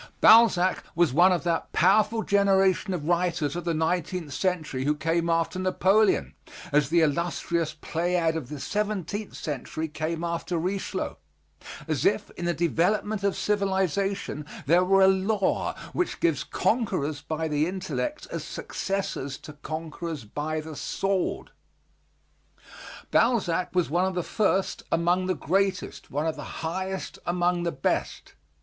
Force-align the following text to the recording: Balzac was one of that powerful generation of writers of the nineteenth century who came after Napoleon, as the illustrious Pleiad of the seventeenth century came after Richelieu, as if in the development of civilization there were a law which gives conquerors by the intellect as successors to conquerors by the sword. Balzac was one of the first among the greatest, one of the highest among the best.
Balzac 0.19 0.83
was 0.95 1.13
one 1.13 1.31
of 1.31 1.43
that 1.43 1.71
powerful 1.73 2.23
generation 2.23 2.91
of 2.91 3.07
writers 3.07 3.55
of 3.55 3.65
the 3.65 3.73
nineteenth 3.75 4.33
century 4.33 4.83
who 4.83 4.95
came 4.95 5.29
after 5.29 5.59
Napoleon, 5.59 6.33
as 6.71 6.89
the 6.89 7.01
illustrious 7.01 7.75
Pleiad 7.79 8.35
of 8.35 8.49
the 8.49 8.59
seventeenth 8.59 9.35
century 9.35 9.87
came 9.87 10.23
after 10.23 10.57
Richelieu, 10.57 11.17
as 11.87 12.03
if 12.03 12.31
in 12.31 12.45
the 12.45 12.53
development 12.55 13.23
of 13.23 13.35
civilization 13.37 14.43
there 14.65 14.83
were 14.83 15.03
a 15.03 15.07
law 15.07 15.75
which 15.93 16.19
gives 16.19 16.43
conquerors 16.43 17.21
by 17.21 17.47
the 17.47 17.67
intellect 17.67 18.25
as 18.31 18.43
successors 18.43 19.37
to 19.37 19.53
conquerors 19.53 20.25
by 20.25 20.61
the 20.61 20.75
sword. 20.75 21.51
Balzac 23.11 23.75
was 23.75 23.91
one 23.91 24.05
of 24.05 24.15
the 24.15 24.23
first 24.23 24.81
among 24.91 25.27
the 25.27 25.35
greatest, 25.35 26.09
one 26.09 26.25
of 26.25 26.35
the 26.37 26.65
highest 26.65 27.19
among 27.27 27.61
the 27.61 27.71
best. 27.71 28.33